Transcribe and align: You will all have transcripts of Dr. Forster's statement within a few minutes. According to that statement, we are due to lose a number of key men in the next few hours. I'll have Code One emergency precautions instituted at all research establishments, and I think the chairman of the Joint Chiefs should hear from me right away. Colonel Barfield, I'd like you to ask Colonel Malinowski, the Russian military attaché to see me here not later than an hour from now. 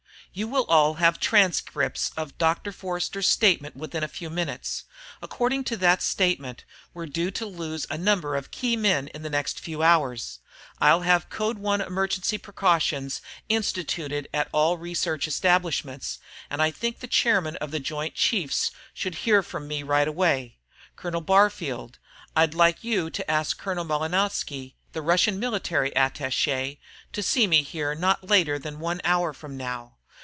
You 0.33 0.47
will 0.47 0.63
all 0.69 0.93
have 0.93 1.19
transcripts 1.19 2.11
of 2.15 2.37
Dr. 2.37 2.71
Forster's 2.71 3.27
statement 3.27 3.75
within 3.75 4.01
a 4.01 4.07
few 4.07 4.29
minutes. 4.29 4.85
According 5.21 5.65
to 5.65 5.75
that 5.75 6.01
statement, 6.01 6.63
we 6.93 7.03
are 7.03 7.07
due 7.07 7.31
to 7.31 7.45
lose 7.45 7.85
a 7.89 7.97
number 7.97 8.37
of 8.37 8.49
key 8.49 8.77
men 8.77 9.09
in 9.09 9.23
the 9.23 9.29
next 9.29 9.59
few 9.59 9.83
hours. 9.83 10.39
I'll 10.79 11.01
have 11.01 11.29
Code 11.29 11.57
One 11.57 11.81
emergency 11.81 12.37
precautions 12.37 13.21
instituted 13.49 14.29
at 14.33 14.47
all 14.53 14.77
research 14.77 15.27
establishments, 15.27 16.17
and 16.49 16.61
I 16.61 16.71
think 16.71 16.99
the 17.01 17.07
chairman 17.07 17.57
of 17.57 17.71
the 17.71 17.81
Joint 17.81 18.15
Chiefs 18.15 18.71
should 18.93 19.15
hear 19.25 19.43
from 19.43 19.67
me 19.67 19.83
right 19.83 20.07
away. 20.07 20.59
Colonel 20.95 21.19
Barfield, 21.19 21.99
I'd 22.37 22.53
like 22.53 22.85
you 22.85 23.09
to 23.09 23.29
ask 23.29 23.57
Colonel 23.57 23.83
Malinowski, 23.83 24.75
the 24.93 25.01
Russian 25.01 25.39
military 25.41 25.91
attaché 25.91 26.77
to 27.11 27.21
see 27.21 27.47
me 27.47 27.63
here 27.63 27.93
not 27.93 28.29
later 28.29 28.57
than 28.57 28.81
an 28.81 29.01
hour 29.03 29.33
from 29.33 29.57
now. 29.57 29.97